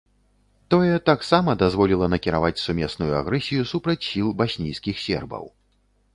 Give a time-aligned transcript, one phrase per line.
[0.73, 5.45] Тое таксама дазволіла накіраваць сумесную агрэсію супраць сіл баснійскіх сербаў.